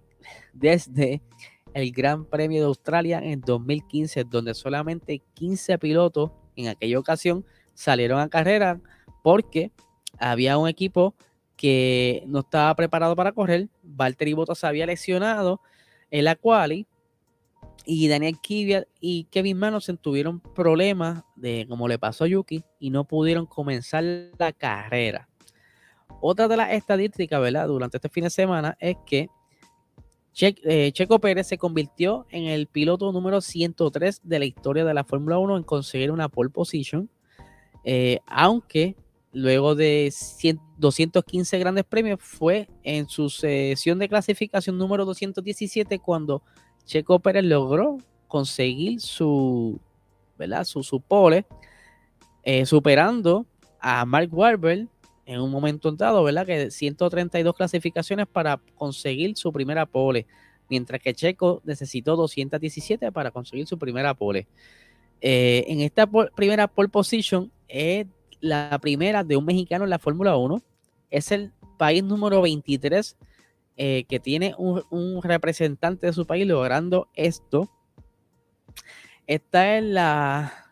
el 1.76 1.92
Gran 1.92 2.26
Premio 2.26 2.62
de 2.62 2.66
Australia 2.66 3.20
en 3.24 3.42
2015, 3.42 4.24
donde 4.24 4.56
solamente 4.56 5.22
15 5.36 5.78
pilotos 5.78 6.32
en 6.56 6.70
aquella 6.70 6.98
ocasión 6.98 7.46
salieron 7.76 8.20
a 8.20 8.30
carrera 8.30 8.82
porque 9.22 9.72
había 10.18 10.58
un 10.58 10.68
equipo 10.68 11.14
que 11.56 12.24
no 12.26 12.40
estaba 12.40 12.74
preparado 12.76 13.16
para 13.16 13.34
correr. 13.34 13.70
Valtteri 13.84 14.34
Bottas 14.34 14.64
había 14.64 14.88
lesionado 14.88 15.62
en 16.10 16.26
la 16.26 16.36
quali 16.36 16.88
y 17.86 18.08
Daniel 18.08 18.38
Kvyat 18.40 18.88
y 19.00 19.26
Kevin 19.26 19.58
Magnussen 19.58 19.98
tuvieron 19.98 20.40
problemas 20.40 21.24
de 21.36 21.66
como 21.68 21.88
le 21.88 22.00
pasó 22.00 22.24
a 22.24 22.28
Yuki 22.28 22.64
y 22.80 22.90
no 22.90 23.06
pudieron 23.06 23.46
comenzar 23.46 24.04
la 24.38 24.52
carrera. 24.54 25.30
Otra 26.22 26.48
de 26.48 26.58
las 26.58 26.72
estadísticas, 26.72 27.40
¿verdad? 27.40 27.68
Durante 27.68 27.98
este 27.98 28.10
fin 28.10 28.24
de 28.24 28.30
semana 28.30 28.78
es 28.80 28.98
que 29.06 29.30
eh, 30.42 30.92
Checo 30.92 31.20
Pérez 31.20 31.48
se 31.48 31.58
convirtió 31.58 32.26
en 32.30 32.46
el 32.46 32.68
piloto 32.68 33.12
número 33.12 33.42
103 33.42 34.22
de 34.24 34.40
la 34.40 34.46
historia 34.46 34.84
de 34.84 34.94
la 34.94 35.04
Fórmula 35.04 35.38
1 35.38 35.58
en 35.58 35.64
conseguir 35.64 36.12
una 36.12 36.30
pole 36.30 36.50
position, 36.50 37.10
eh, 37.84 38.20
aunque 38.26 38.96
luego 39.32 39.76
de 39.76 40.12
215 40.78 41.60
grandes 41.60 41.84
premios 41.86 42.20
fue 42.22 42.70
en 42.84 43.08
su 43.08 43.30
sesión 43.30 44.00
de 44.00 44.10
clasificación 44.10 44.78
número 44.78 45.06
217 45.06 46.00
cuando 46.00 46.42
Checo 46.86 47.20
Pérez 47.20 47.44
logró 47.44 47.98
conseguir 48.28 49.02
su, 49.02 49.80
¿verdad? 50.38 50.64
su, 50.66 51.02
pole, 51.02 51.46
eh, 52.44 52.66
superando 52.66 53.46
a 53.80 54.06
Mark 54.06 54.30
Webber 54.32 54.88
en 55.26 55.42
un 55.42 55.52
momento 55.52 55.92
dado, 55.92 56.24
¿verdad? 56.24 56.46
Que 56.46 56.70
132 56.70 57.56
clasificaciones 57.56 58.28
para 58.28 58.62
conseguir 58.76 59.36
su 59.36 59.52
primera 59.52 59.86
pole, 59.86 60.28
mientras 60.70 61.02
que 61.02 61.14
Checo 61.14 61.62
necesitó 61.66 62.16
217 62.16 63.12
para 63.12 63.32
conseguir 63.32 63.66
su 63.68 63.78
primera 63.78 64.14
pole. 64.14 64.48
Eh, 65.22 65.66
en 65.68 65.80
esta 65.82 66.08
primera 66.08 66.68
pole 66.68 66.90
position 66.90 67.52
es 67.68 68.06
la 68.42 68.78
primera 68.80 69.24
de 69.24 69.38
un 69.38 69.46
mexicano 69.46 69.86
en 69.86 69.90
la 69.90 70.00
Fórmula 70.00 70.38
1. 70.38 70.62
Es 71.10 71.32
el 71.32 71.52
país 71.78 72.04
número 72.04 72.42
23 72.42 73.18
eh, 73.78 74.06
que 74.08 74.20
tiene 74.20 74.56
un, 74.58 75.22
representante 75.22 76.08
de 76.08 76.14
su 76.14 76.26
país 76.26 76.48
logrando 76.48 77.10
esto. 77.14 77.70
Esta 79.28 79.78
es 79.78 79.84
la. 79.84 80.72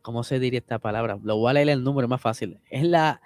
¿Cómo 0.00 0.24
se 0.24 0.38
diría 0.38 0.60
esta 0.60 0.78
palabra? 0.78 1.18
Lo 1.22 1.36
voy 1.36 1.50
a 1.50 1.54
leer 1.54 1.68
el 1.68 1.84
número 1.84 2.08
más 2.08 2.20
fácil. 2.20 2.60
Es 2.70 2.84
la 2.84 3.20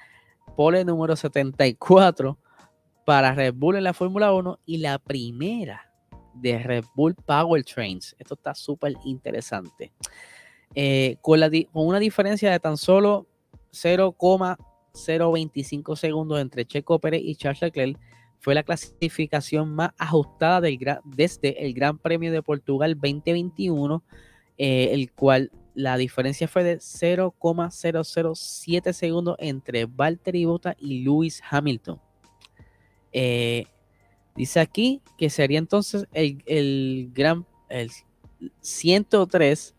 pole 0.57 0.85
número 0.85 1.17
74 1.17 2.39
para 3.05 3.35
Red 3.35 3.55
Bull 3.55 3.77
en 3.77 3.85
la 3.85 3.95
Fórmula 3.95 4.33
1 4.33 4.59
y 4.67 4.79
la 4.79 4.99
primera 4.99 5.93
de 6.35 6.59
Red 6.59 6.85
Bull 6.95 7.15
Power 7.15 7.63
Trains. 7.65 8.17
Esto 8.19 8.35
está 8.35 8.55
súper 8.55 8.95
interesante. 9.05 9.93
Eh, 10.75 11.17
con, 11.23 11.41
con 11.73 11.87
una 11.87 11.99
diferencia 11.99 12.51
de 12.51 12.61
tan 12.61 12.77
solo 12.77 13.27
0,025 13.71 15.97
segundos 15.97 16.41
entre 16.41 16.67
Checo 16.67 16.99
Pérez 16.99 17.23
y 17.25 17.37
Charles 17.37 17.63
Leclerc, 17.63 17.99
fue 18.41 18.55
la 18.55 18.63
clasificación 18.63 19.75
más 19.75 19.91
ajustada 19.99 20.69
desde 21.05 21.65
el 21.65 21.75
Gran 21.75 21.99
Premio 21.99 22.33
de 22.33 22.43
Portugal 22.43 22.95
2021, 22.95 24.03
eh, 24.59 24.91
el 24.93 25.13
cual 25.13 25.51
la 25.75 25.97
diferencia 25.97 26.49
fue 26.49 26.65
de 26.65 26.81
0,007 26.81 28.93
segundos 28.93 29.37
entre 29.39 29.85
Valtteri 29.85 30.45
Bottas 30.45 30.75
y 30.79 31.05
Lewis 31.05 31.41
Hamilton. 31.51 32.01
Eh, 33.13 33.67
dice 34.35 34.61
aquí 34.61 35.03
que 35.19 35.31
sería 35.31 35.59
entonces 35.59 36.07
el, 36.13 37.11
gran 37.13 37.47
el 37.69 37.91
103 38.61 39.75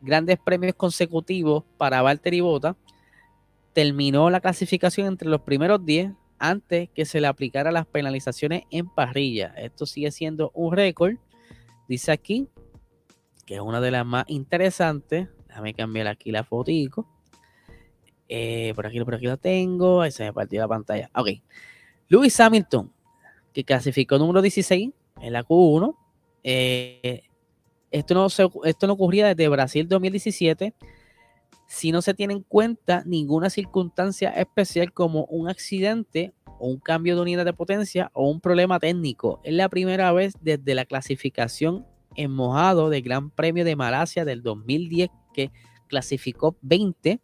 grandes 0.00 0.38
premios 0.38 0.74
consecutivos 0.74 1.64
para 1.76 2.02
Valtteri 2.02 2.40
Bottas 2.40 2.76
terminó 3.72 4.30
la 4.30 4.40
clasificación 4.40 5.08
entre 5.08 5.28
los 5.28 5.42
primeros 5.42 5.84
10 5.84 6.12
antes 6.38 6.88
que 6.90 7.04
se 7.04 7.20
le 7.20 7.26
aplicara 7.26 7.72
las 7.72 7.86
penalizaciones 7.86 8.64
en 8.70 8.88
parrilla. 8.88 9.54
Esto 9.56 9.86
sigue 9.86 10.10
siendo 10.10 10.50
un 10.54 10.74
récord. 10.74 11.14
Dice 11.88 12.12
aquí 12.12 12.48
que 13.46 13.54
es 13.56 13.60
una 13.60 13.80
de 13.80 13.90
las 13.90 14.06
más 14.06 14.24
interesantes. 14.28 15.28
Déjame 15.48 15.74
cambiar 15.74 16.08
aquí 16.08 16.30
la 16.30 16.44
fotico. 16.44 17.06
Eh, 18.28 18.72
por 18.74 18.86
aquí, 18.86 19.00
por 19.04 19.14
aquí 19.14 19.26
la 19.26 19.36
tengo. 19.36 20.00
Ahí 20.00 20.10
se 20.10 20.24
me 20.24 20.32
partió 20.32 20.60
la 20.60 20.68
pantalla. 20.68 21.10
Ok. 21.14 21.28
Lewis 22.08 22.38
Hamilton, 22.40 22.92
que 23.52 23.64
clasificó 23.64 24.18
número 24.18 24.42
16 24.42 24.90
en 25.20 25.32
la 25.32 25.44
Q1. 25.44 25.96
Eh, 26.42 27.22
esto, 27.90 28.14
no 28.14 28.26
esto 28.64 28.86
no 28.86 28.92
ocurría 28.92 29.28
desde 29.28 29.48
Brasil 29.48 29.88
2017 29.88 30.74
si 31.66 31.92
no 31.92 32.02
se 32.02 32.14
tiene 32.14 32.34
en 32.34 32.42
cuenta 32.42 33.02
ninguna 33.06 33.50
circunstancia 33.50 34.30
especial 34.30 34.92
como 34.92 35.24
un 35.26 35.48
accidente 35.48 36.32
o 36.58 36.68
un 36.68 36.78
cambio 36.78 37.16
de 37.16 37.22
unidad 37.22 37.44
de 37.44 37.52
potencia 37.52 38.10
o 38.14 38.28
un 38.30 38.40
problema 38.40 38.78
técnico. 38.78 39.40
Es 39.44 39.54
la 39.54 39.68
primera 39.68 40.12
vez 40.12 40.34
desde 40.40 40.74
la 40.74 40.84
clasificación 40.84 41.86
en 42.16 42.30
mojado 42.30 42.90
del 42.90 43.02
Gran 43.02 43.30
Premio 43.30 43.64
de 43.64 43.76
Malasia 43.76 44.24
del 44.24 44.42
2010 44.42 45.10
que 45.32 45.50
clasificó 45.88 46.56
20 46.62 47.20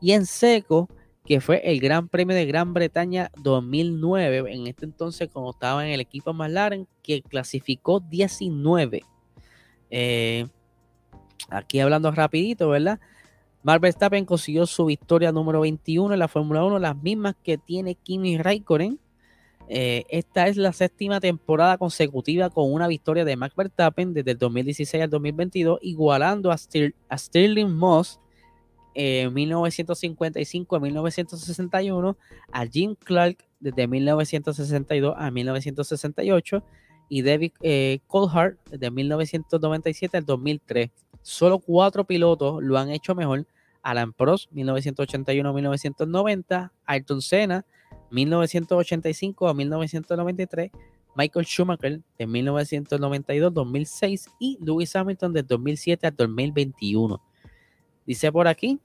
y 0.00 0.12
en 0.12 0.26
seco 0.26 0.88
que 1.24 1.40
fue 1.40 1.60
el 1.64 1.80
Gran 1.80 2.08
Premio 2.08 2.34
de 2.34 2.46
Gran 2.46 2.74
Bretaña 2.74 3.30
2009, 3.40 4.52
en 4.52 4.66
este 4.66 4.84
entonces 4.84 5.28
cuando 5.32 5.52
estaba 5.52 5.86
en 5.86 5.92
el 5.92 6.00
equipo 6.00 6.32
McLaren, 6.32 6.88
que 7.02 7.22
clasificó 7.22 8.00
19. 8.00 9.02
Eh, 9.90 10.48
aquí 11.48 11.78
hablando 11.78 12.10
rapidito, 12.10 12.68
¿verdad? 12.68 12.98
Max 13.62 13.80
Verstappen 13.80 14.24
consiguió 14.24 14.66
su 14.66 14.86
victoria 14.86 15.30
número 15.30 15.60
21 15.60 16.12
en 16.12 16.18
la 16.18 16.28
Fórmula 16.28 16.64
1, 16.64 16.78
las 16.78 16.96
mismas 16.96 17.36
que 17.42 17.58
tiene 17.58 17.94
Kimi 17.94 18.38
Raikkonen. 18.38 18.98
Eh, 19.68 20.04
esta 20.08 20.48
es 20.48 20.56
la 20.56 20.72
séptima 20.72 21.20
temporada 21.20 21.78
consecutiva 21.78 22.50
con 22.50 22.72
una 22.72 22.88
victoria 22.88 23.24
de 23.24 23.36
Max 23.36 23.54
Verstappen 23.54 24.12
desde 24.12 24.32
el 24.32 24.38
2016 24.38 25.04
al 25.04 25.10
2022, 25.10 25.78
igualando 25.82 26.50
a, 26.50 26.58
Stirling 26.58 27.72
Moss 27.72 28.18
en 28.94 29.32
1955 29.32 30.76
a 30.76 30.80
1961, 30.80 32.16
a 32.50 32.66
Jim 32.66 32.96
Clark 32.96 33.44
desde 33.60 33.86
1962 33.86 35.14
a 35.16 35.30
1968 35.30 36.64
y 37.08 37.22
David 37.22 37.52
eh, 37.60 38.00
Coulthard 38.08 38.56
desde 38.70 38.90
1997 38.90 40.16
al 40.16 40.26
2003. 40.26 40.90
Solo 41.22 41.60
cuatro 41.60 42.04
pilotos 42.04 42.62
lo 42.62 42.76
han 42.76 42.90
hecho 42.90 43.14
mejor. 43.14 43.46
Alan 43.82 44.12
Prost, 44.12 44.52
1981-1990, 44.52 46.70
Ayrton 46.86 47.22
Senna, 47.22 47.64
1985 48.10 49.48
a 49.48 49.54
1993, 49.54 50.70
Michael 51.14 51.46
Schumacher 51.46 52.00
de 52.18 52.28
1992-2006 52.28 54.30
y 54.38 54.58
Lewis 54.60 54.94
Hamilton 54.94 55.32
de 55.32 55.42
2007 55.42 56.06
a 56.06 56.10
2021. 56.10 57.22
Dice 58.06 58.32
por 58.32 58.48
aquí 58.48 58.80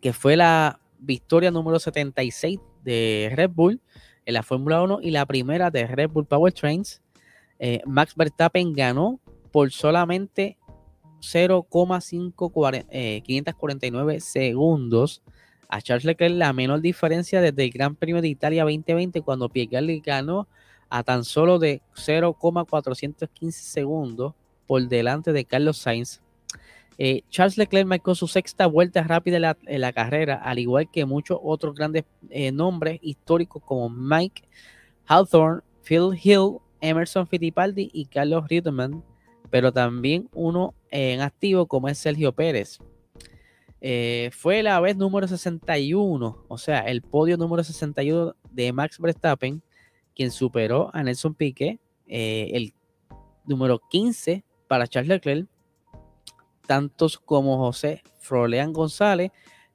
que 0.00 0.12
fue 0.12 0.36
la 0.36 0.80
victoria 0.98 1.50
número 1.50 1.78
76 1.78 2.58
de 2.84 3.32
Red 3.34 3.50
Bull 3.50 3.80
en 4.24 4.34
la 4.34 4.42
Fórmula 4.42 4.82
1 4.82 5.00
y 5.02 5.10
la 5.10 5.26
primera 5.26 5.70
de 5.70 5.86
Red 5.86 6.10
Bull 6.10 6.26
Powertrains. 6.26 7.02
Eh, 7.58 7.82
Max 7.86 8.14
Verstappen 8.16 8.72
ganó 8.72 9.20
por 9.52 9.70
solamente 9.70 10.56
0,549 11.20 14.14
eh, 14.14 14.20
segundos 14.20 15.22
a 15.68 15.80
Charles 15.80 16.04
Leclerc 16.04 16.34
la 16.34 16.52
menor 16.52 16.80
diferencia 16.80 17.40
desde 17.40 17.64
el 17.64 17.70
Gran 17.70 17.94
Premio 17.94 18.20
de 18.20 18.28
Italia 18.28 18.64
2020 18.64 19.22
cuando 19.22 19.48
Piquet 19.48 20.02
ganó 20.04 20.48
a 20.88 21.04
tan 21.04 21.24
solo 21.24 21.60
de 21.60 21.82
0,415 21.94 23.62
segundos 23.62 24.34
por 24.66 24.88
delante 24.88 25.32
de 25.32 25.44
Carlos 25.44 25.78
Sainz. 25.78 26.20
Eh, 26.98 27.22
Charles 27.30 27.56
Leclerc 27.56 27.86
marcó 27.86 28.14
su 28.14 28.26
sexta 28.26 28.66
vuelta 28.66 29.02
rápida 29.02 29.56
en 29.66 29.80
la, 29.80 29.92
carrera, 29.92 30.34
al 30.34 30.58
igual 30.58 30.90
que 30.90 31.06
muchos 31.06 31.38
otros 31.42 31.74
grandes 31.74 32.04
eh, 32.28 32.52
nombres 32.52 32.98
históricos 33.00 33.62
como 33.64 33.88
Mike 33.88 34.42
Hawthorne, 35.06 35.62
Phil 35.82 36.10
Hill, 36.22 36.58
Emerson 36.80 37.26
Fittipaldi 37.26 37.90
y 37.92 38.06
Carlos 38.06 38.48
Reutemann, 38.48 39.02
pero 39.48 39.72
también 39.72 40.28
uno 40.32 40.74
en 40.90 41.20
activo 41.20 41.66
como 41.66 41.88
es 41.88 41.98
Sergio 41.98 42.32
Pérez. 42.32 42.78
Eh, 43.80 44.30
fue 44.32 44.62
la 44.62 44.78
vez 44.80 44.96
número 44.96 45.26
61, 45.26 46.44
o 46.48 46.58
sea, 46.58 46.80
el 46.80 47.00
podio 47.00 47.36
número 47.36 47.64
61 47.64 48.34
de 48.50 48.72
Max 48.72 48.98
Verstappen, 48.98 49.62
quien 50.14 50.30
superó 50.30 50.90
a 50.92 51.02
Nelson 51.02 51.34
Piquet, 51.34 51.80
eh, 52.06 52.50
el 52.52 52.74
número 53.46 53.80
15 53.88 54.44
para 54.68 54.86
Charles 54.86 55.08
Leclerc, 55.08 55.48
tantos 56.66 57.18
como 57.18 57.56
José 57.58 58.02
Froleán 58.18 58.72
González, 58.72 59.32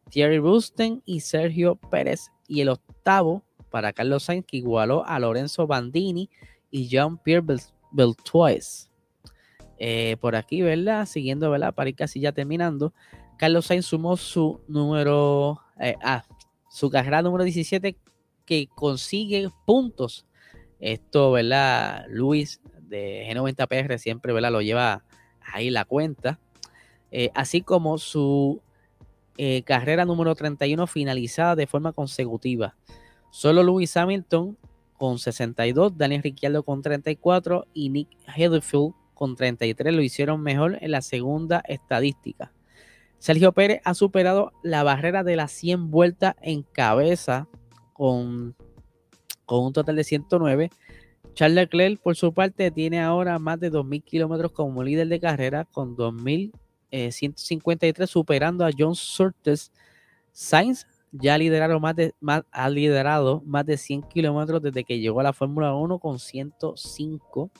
Thierry 0.09 0.37
Rusten 0.37 1.01
y 1.05 1.21
Sergio 1.21 1.75
Pérez, 1.75 2.29
y 2.47 2.61
el 2.61 2.69
octavo 2.69 3.43
para 3.71 3.91
Carlos 3.91 4.23
Sainz, 4.23 4.45
que 4.45 4.57
igualó 4.57 5.03
a 5.05 5.19
Lorenzo 5.19 5.65
Bandini 5.65 6.29
y 6.69 6.87
Jean-Pierre 6.87 7.43
Beltois. 7.91 8.91
Eh, 9.77 10.17
por 10.21 10.35
aquí, 10.35 10.61
¿verdad? 10.61 11.05
Siguiendo, 11.05 11.49
¿verdad? 11.51 11.73
Para 11.73 11.89
ir 11.89 11.95
casi 11.95 12.19
ya 12.19 12.31
terminando. 12.31 12.93
Carlos 13.37 13.65
Sainz 13.65 13.85
sumó 13.85 14.15
su 14.17 14.61
número, 14.67 15.61
eh, 15.79 15.95
ah, 16.01 16.23
su 16.69 16.89
carrera 16.89 17.21
número 17.21 17.43
17 17.43 17.97
que 18.45 18.67
consigue 18.73 19.49
puntos. 19.65 20.25
Esto, 20.79 21.31
¿verdad? 21.31 22.05
Luis 22.09 22.61
de 22.81 23.27
G90PR 23.29 23.97
siempre, 23.97 24.33
¿verdad? 24.33 24.51
Lo 24.51 24.61
lleva 24.61 25.03
ahí 25.41 25.69
la 25.69 25.85
cuenta. 25.85 26.39
Eh, 27.11 27.31
así 27.33 27.61
como 27.61 27.97
su 27.97 28.61
eh, 29.37 29.63
carrera 29.63 30.05
número 30.05 30.35
31 30.35 30.87
finalizada 30.87 31.55
de 31.55 31.67
forma 31.67 31.93
consecutiva. 31.93 32.75
Solo 33.31 33.63
Lewis 33.63 33.95
Hamilton 33.97 34.57
con 34.97 35.19
62, 35.19 35.97
Daniel 35.97 36.23
Ricciardo 36.23 36.63
con 36.63 36.81
34 36.81 37.67
y 37.73 37.89
Nick 37.89 38.09
Heatherfield 38.35 38.93
con 39.15 39.35
33 39.35 39.93
lo 39.93 40.01
hicieron 40.01 40.41
mejor 40.41 40.77
en 40.81 40.91
la 40.91 41.01
segunda 41.01 41.61
estadística. 41.67 42.51
Sergio 43.17 43.53
Pérez 43.53 43.81
ha 43.83 43.95
superado 43.95 44.53
la 44.61 44.83
barrera 44.83 45.23
de 45.23 45.35
las 45.35 45.51
100 45.53 45.89
vueltas 45.89 46.35
en 46.41 46.61
cabeza 46.61 47.47
con, 47.93 48.55
con 49.45 49.65
un 49.65 49.73
total 49.73 49.95
de 49.95 50.03
109. 50.03 50.69
Charles 51.33 51.55
Leclerc, 51.55 51.99
por 51.99 52.15
su 52.15 52.31
parte, 52.33 52.69
tiene 52.71 53.01
ahora 53.01 53.39
más 53.39 53.59
de 53.59 53.71
2.000 53.71 54.03
kilómetros 54.03 54.51
como 54.51 54.83
líder 54.83 55.07
de 55.07 55.19
carrera 55.19 55.65
con 55.65 55.97
2.153, 55.97 58.03
eh, 58.03 58.07
superando 58.07 58.65
a 58.65 58.69
John 58.77 58.95
Surtees. 58.95 59.71
Sainz 60.31 60.85
ya 61.11 61.37
más 61.79 61.95
de, 61.95 62.13
ha 62.51 62.69
liderado 62.69 63.41
más 63.45 63.65
de 63.65 63.77
100 63.77 64.03
kilómetros 64.03 64.61
desde 64.61 64.83
que 64.83 64.99
llegó 64.99 65.21
a 65.21 65.23
la 65.23 65.33
Fórmula 65.33 65.73
1 65.73 65.99
con 65.99 66.19
105. 66.19 67.51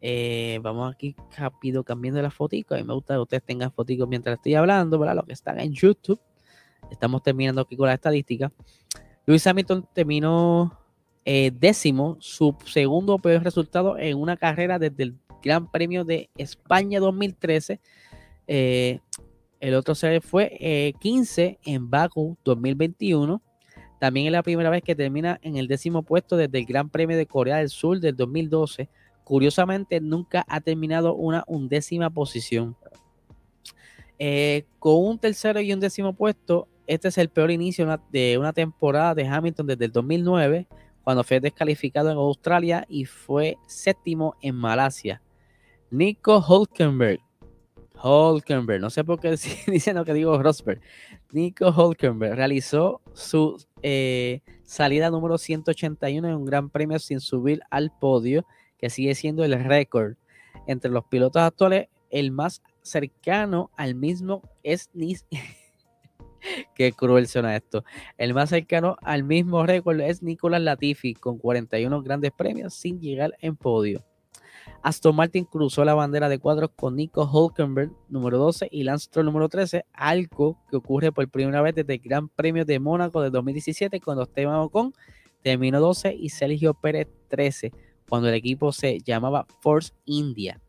Eh, 0.00 0.58
vamos 0.62 0.92
aquí 0.94 1.16
rápido 1.36 1.82
cambiando 1.82 2.20
la 2.20 2.30
fotico. 2.30 2.74
A 2.74 2.78
mí 2.78 2.84
me 2.84 2.94
gusta 2.94 3.14
que 3.14 3.20
ustedes 3.20 3.42
tengan 3.42 3.72
fotico 3.72 4.06
mientras 4.06 4.36
estoy 4.36 4.54
hablando. 4.54 4.98
Los 4.98 5.24
que 5.24 5.32
están 5.32 5.60
en 5.60 5.72
YouTube. 5.72 6.20
Estamos 6.90 7.22
terminando 7.22 7.60
aquí 7.62 7.76
con 7.76 7.88
la 7.88 7.94
estadística. 7.94 8.52
Luis 9.24 9.46
Hamilton 9.46 9.88
terminó 9.92 10.78
eh, 11.24 11.50
décimo, 11.52 12.16
su 12.20 12.56
segundo 12.64 13.18
peor 13.18 13.42
resultado 13.42 13.98
en 13.98 14.18
una 14.18 14.36
carrera 14.36 14.78
desde 14.78 15.02
el 15.02 15.14
Gran 15.42 15.70
Premio 15.70 16.04
de 16.04 16.30
España 16.36 17.00
2013. 17.00 17.80
Eh, 18.46 19.00
el 19.58 19.74
otro 19.74 19.94
se 19.94 20.20
fue 20.20 20.94
15 21.00 21.58
en 21.64 21.90
Baku 21.90 22.36
2021. 22.44 23.42
También 23.98 24.26
es 24.26 24.32
la 24.32 24.42
primera 24.42 24.70
vez 24.70 24.82
que 24.82 24.94
termina 24.94 25.40
en 25.42 25.56
el 25.56 25.66
décimo 25.66 26.02
puesto 26.02 26.36
desde 26.36 26.58
el 26.58 26.66
Gran 26.66 26.90
Premio 26.90 27.16
de 27.16 27.26
Corea 27.26 27.56
del 27.56 27.70
Sur 27.70 27.98
del 27.98 28.14
2012 28.14 28.88
Curiosamente, 29.26 30.00
nunca 30.00 30.44
ha 30.46 30.60
terminado 30.60 31.16
una 31.16 31.42
undécima 31.48 32.10
posición. 32.10 32.76
Eh, 34.20 34.66
con 34.78 35.04
un 35.04 35.18
tercero 35.18 35.60
y 35.60 35.72
un 35.72 35.80
décimo 35.80 36.12
puesto, 36.12 36.68
este 36.86 37.08
es 37.08 37.18
el 37.18 37.28
peor 37.28 37.50
inicio 37.50 37.88
de 38.12 38.38
una 38.38 38.52
temporada 38.52 39.16
de 39.16 39.26
Hamilton 39.26 39.66
desde 39.66 39.86
el 39.86 39.90
2009, 39.90 40.68
cuando 41.02 41.24
fue 41.24 41.40
descalificado 41.40 42.08
en 42.08 42.18
Australia 42.18 42.86
y 42.88 43.04
fue 43.04 43.58
séptimo 43.66 44.36
en 44.42 44.54
Malasia. 44.54 45.20
Nico 45.90 46.38
Hulkenberg. 46.38 47.18
Hulkenberg, 48.00 48.80
no 48.80 48.90
sé 48.90 49.02
por 49.02 49.18
qué 49.18 49.34
dicen 49.66 49.96
lo 49.96 50.04
que 50.04 50.14
digo 50.14 50.40
Rosberg. 50.40 50.80
Nico 51.32 51.70
Hulkenberg 51.70 52.36
realizó 52.36 53.00
su 53.12 53.56
eh, 53.82 54.42
salida 54.62 55.10
número 55.10 55.36
181 55.36 56.28
en 56.28 56.34
un 56.36 56.44
gran 56.44 56.70
premio 56.70 57.00
sin 57.00 57.18
subir 57.18 57.60
al 57.70 57.90
podio 57.98 58.46
que 58.78 58.90
sigue 58.90 59.14
siendo 59.14 59.44
el 59.44 59.62
récord 59.64 60.14
entre 60.66 60.90
los 60.90 61.04
pilotos 61.04 61.42
actuales. 61.42 61.88
El 62.10 62.30
más 62.30 62.62
cercano 62.82 63.70
al 63.76 63.94
mismo 63.94 64.42
es 64.62 64.90
Qué 66.74 66.92
cruel 66.92 67.26
suena 67.26 67.56
esto. 67.56 67.84
El 68.16 68.34
más 68.34 68.50
cercano 68.50 68.96
al 69.02 69.24
mismo 69.24 69.66
récord 69.66 70.00
es 70.00 70.22
Nicolás 70.22 70.60
Latifi 70.60 71.14
con 71.14 71.38
41 71.38 72.02
grandes 72.02 72.32
premios 72.32 72.74
sin 72.74 73.00
llegar 73.00 73.36
en 73.40 73.56
podio. 73.56 74.04
Aston 74.82 75.16
Martin 75.16 75.44
cruzó 75.44 75.84
la 75.84 75.94
bandera 75.94 76.28
de 76.28 76.38
cuadros 76.38 76.70
con 76.76 76.96
Nico 76.96 77.24
Hulkenberg 77.24 77.90
número 78.08 78.38
12 78.38 78.68
y 78.70 78.84
Lance 78.84 79.06
Stroll 79.06 79.26
número 79.26 79.48
13, 79.48 79.84
algo 79.92 80.58
que 80.70 80.76
ocurre 80.76 81.12
por 81.12 81.28
primera 81.28 81.62
vez 81.62 81.74
desde 81.74 81.94
el 81.94 82.00
Gran 82.00 82.28
Premio 82.28 82.64
de 82.64 82.78
Mónaco 82.78 83.20
de 83.20 83.30
2017 83.30 84.00
cuando 84.00 84.24
Esteban 84.24 84.56
Ocon 84.56 84.92
terminó 85.42 85.80
12 85.80 86.14
y 86.14 86.28
Sergio 86.28 86.74
Pérez 86.74 87.08
13 87.28 87.72
cuando 88.08 88.28
el 88.28 88.34
equipo 88.34 88.72
se 88.72 89.00
llamaba 89.00 89.46
Force 89.60 89.92
India. 90.04 90.60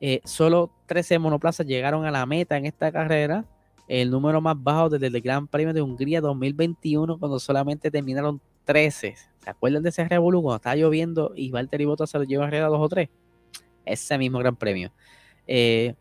Eh, 0.00 0.20
solo 0.24 0.70
13 0.86 1.18
monoplazas 1.18 1.66
llegaron 1.66 2.06
a 2.06 2.10
la 2.10 2.24
meta 2.26 2.56
en 2.56 2.66
esta 2.66 2.90
carrera, 2.90 3.44
el 3.86 4.10
número 4.10 4.40
más 4.40 4.56
bajo 4.58 4.88
desde 4.88 5.08
el 5.08 5.20
Gran 5.20 5.46
Premio 5.46 5.74
de 5.74 5.82
Hungría 5.82 6.20
2021, 6.20 7.18
cuando 7.18 7.38
solamente 7.38 7.90
terminaron 7.90 8.40
13. 8.64 9.14
¿Se 9.38 9.50
acuerdan 9.50 9.82
de 9.82 9.88
ese 9.88 10.06
revolú 10.08 10.42
cuando 10.42 10.56
estaba 10.56 10.76
lloviendo 10.76 11.32
y 11.34 11.50
Valtteri 11.50 11.84
Bottas 11.84 12.10
se 12.10 12.18
lo 12.18 12.24
lleva 12.24 12.46
arriba 12.46 12.68
dos 12.68 12.80
o 12.80 12.88
tres? 12.88 13.08
Ese 13.84 14.16
mismo 14.16 14.38
Gran 14.38 14.56
Premio. 14.56 14.92
Eh, 15.46 15.94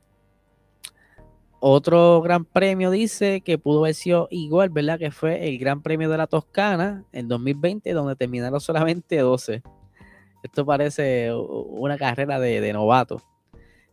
otro 1.62 2.22
gran 2.22 2.46
premio 2.46 2.90
dice 2.90 3.42
que 3.42 3.58
pudo 3.58 3.80
haber 3.80 3.96
sido 3.96 4.30
igual, 4.32 4.70
¿verdad? 4.70 4.98
Que 4.98 5.12
fue 5.12 5.50
el 5.50 5.58
Gran 5.58 5.82
Premio 5.82 6.10
de 6.10 6.18
la 6.18 6.28
Toscana 6.28 7.04
en 7.12 7.28
2020, 7.28 7.92
donde 7.92 8.16
terminaron 8.16 8.62
solamente 8.62 9.18
12. 9.18 9.62
Esto 10.44 10.66
parece 10.66 11.34
una 11.34 11.98
carrera 11.98 12.40
de, 12.40 12.74
novato. 12.74 13.22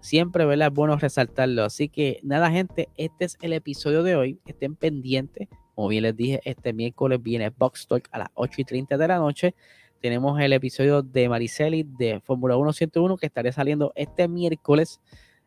siempre 0.01 0.45
¿verdad? 0.45 0.67
es 0.67 0.73
bueno 0.75 0.97
resaltarlo. 0.97 1.63
Así 1.63 1.89
que 1.89 2.19
nada, 2.21 2.51
gente, 2.51 2.89
este 2.95 3.25
es 3.25 3.38
el 3.41 3.53
episodio 3.53 4.03
de 4.03 4.15
hoy. 4.15 4.39
Estén 4.45 4.75
pendientes. 4.75 5.47
Como 5.73 5.88
bien 5.88 6.03
les 6.03 6.15
dije, 6.15 6.39
este 6.45 6.71
miércoles 6.71 7.19
viene 7.21 7.49
Box 7.49 7.88
Talk 7.88 8.08
a 8.12 8.19
las 8.19 8.30
8 8.36 8.62
y 8.62 8.63
30 8.65 8.97
de 8.99 9.08
la 9.08 9.17
noche. 9.17 9.56
Tenemos 9.99 10.39
el 10.39 10.53
episodio 10.53 11.01
de 11.01 11.27
Mariceli 11.27 11.88
de 11.97 12.19
Fórmula 12.19 12.56
1 12.56 12.71
101 12.71 13.17
que 13.17 13.25
estaré 13.25 13.51
saliendo 13.51 13.93
este 13.95 14.27
miércoles. 14.27 15.01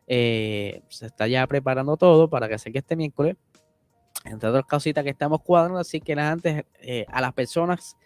Eh, 0.07 0.81
se 0.89 1.05
está 1.05 1.25
ya 1.27 1.47
preparando 1.47 1.95
todo 1.95 2.29
para 2.29 2.49
que 2.49 2.57
que 2.69 2.79
este 2.79 2.97
miércoles 2.97 3.37
entre 4.25 4.49
otras 4.49 4.65
cositas 4.65 5.03
que 5.03 5.09
estamos 5.09 5.41
cuadrando. 5.41 5.79
Así 5.79 5.99
que 5.99 6.13
antes 6.13 6.65
eh, 6.79 7.05
a 7.09 7.21
las 7.21 7.33
personas 7.33 7.97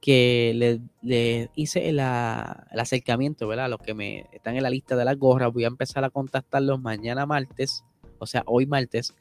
que 0.00 0.80
le, 1.02 1.50
hice 1.54 1.88
el, 1.88 1.98
acercamiento, 1.98 3.48
¿verdad? 3.48 3.70
Los 3.70 3.80
que 3.80 3.94
me 3.94 4.26
están 4.32 4.54
en 4.54 4.62
la 4.62 4.68
lista 4.68 4.96
de 4.96 5.04
las 5.06 5.16
gorras, 5.16 5.50
voy 5.50 5.64
a 5.64 5.68
empezar 5.68 6.04
a 6.04 6.10
contactarlos 6.10 6.78
mañana 6.78 7.24
martes, 7.24 7.84
o 8.18 8.26
sea, 8.26 8.42
hoy 8.44 8.66
martes, 8.66 9.14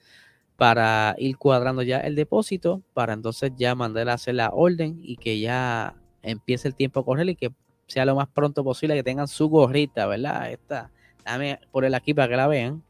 para 0.57 1.15
ir 1.17 1.37
cuadrando 1.37 1.83
ya 1.83 1.99
el 1.99 2.15
depósito, 2.15 2.81
para 2.93 3.13
entonces 3.13 3.53
ya 3.55 3.75
mandar 3.75 4.09
a 4.09 4.13
hacer 4.15 4.35
la 4.35 4.49
orden 4.49 4.99
y 5.01 5.15
que 5.15 5.39
ya 5.39 5.95
empiece 6.21 6.67
el 6.67 6.75
tiempo 6.75 6.99
a 6.99 7.05
correr 7.05 7.29
y 7.29 7.35
que 7.37 7.53
sea 7.87 8.03
lo 8.03 8.15
más 8.15 8.27
pronto 8.27 8.61
posible 8.65 8.93
que 8.95 9.03
tengan 9.03 9.29
su 9.29 9.47
gorrita, 9.47 10.05
¿verdad? 10.05 10.51
Esta, 10.51 10.91
déjame 11.23 11.59
ponerla 11.71 11.97
aquí 11.97 12.13
para 12.13 12.27
que 12.27 12.35
la 12.35 12.47
vean 12.47 12.83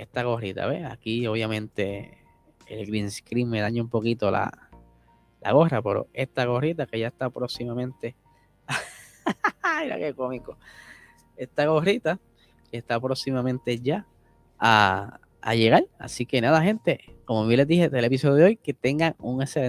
esta 0.00 0.22
gorrita, 0.22 0.66
¿ves? 0.66 0.84
Aquí 0.86 1.26
obviamente 1.26 2.18
el 2.66 2.86
green 2.86 3.10
screen 3.10 3.50
me 3.50 3.60
daña 3.60 3.82
un 3.82 3.90
poquito 3.90 4.30
la, 4.30 4.70
la 5.40 5.52
gorra, 5.52 5.82
pero 5.82 6.08
esta 6.14 6.44
gorrita 6.46 6.86
que 6.86 6.98
ya 6.98 7.08
está 7.08 7.28
próximamente. 7.28 8.16
Mira 9.82 9.98
qué 9.98 10.14
cómico. 10.14 10.56
Esta 11.36 11.66
gorrita 11.66 12.18
que 12.70 12.78
está 12.78 12.98
próximamente 12.98 13.78
ya 13.80 14.06
a, 14.58 15.20
a, 15.42 15.54
llegar. 15.54 15.84
Así 15.98 16.24
que 16.24 16.40
nada, 16.40 16.62
gente, 16.62 17.00
como 17.26 17.46
bien 17.46 17.58
les 17.58 17.66
dije 17.66 17.88
del 17.90 18.04
episodio 18.04 18.36
de 18.36 18.44
hoy, 18.44 18.56
que 18.56 18.72
tengan 18.72 19.16
un 19.18 19.42
excelente 19.42 19.68